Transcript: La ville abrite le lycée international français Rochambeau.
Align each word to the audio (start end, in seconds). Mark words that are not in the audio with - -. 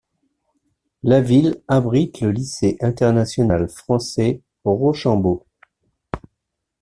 La 1.03 1.21
ville 1.21 1.61
abrite 1.67 2.21
le 2.21 2.31
lycée 2.31 2.75
international 2.81 3.69
français 3.69 4.41
Rochambeau. 4.65 5.45